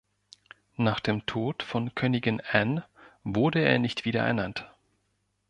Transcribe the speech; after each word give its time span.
Nach 0.77 0.99
dem 0.99 1.27
Tod 1.27 1.61
von 1.61 1.93
Königin 1.93 2.41
Anne 2.51 2.87
wurde 3.23 3.59
er 3.59 3.77
nicht 3.77 4.03
wieder 4.03 4.25
ernannt. 4.25 4.67